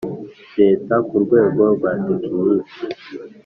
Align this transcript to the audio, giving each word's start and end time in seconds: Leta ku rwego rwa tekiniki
Leta 0.59 0.95
ku 1.07 1.15
rwego 1.23 1.61
rwa 1.75 1.91
tekiniki 2.05 2.79